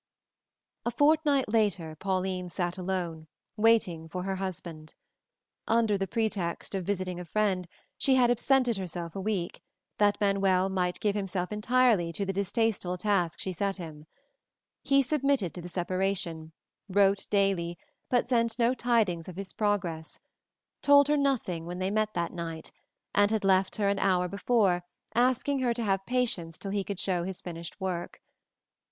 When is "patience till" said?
26.07-26.71